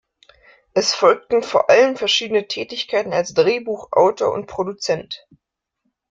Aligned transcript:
Es 0.73 0.95
folgten 0.95 1.43
vor 1.43 1.69
allem 1.69 1.95
verschiedene 1.95 2.47
Tätigkeiten 2.47 3.13
als 3.13 3.35
Drehbuchautor 3.35 4.33
und 4.33 4.47
Produzent. 4.47 5.27